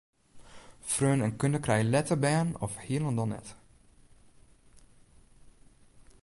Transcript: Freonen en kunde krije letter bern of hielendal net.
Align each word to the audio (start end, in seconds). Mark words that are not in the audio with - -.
Freonen 0.93 1.23
en 1.25 1.35
kunde 1.43 1.59
krije 1.67 1.85
letter 1.91 2.19
bern 2.23 2.49
of 2.67 2.71
hielendal 2.87 3.31
net. 3.35 3.53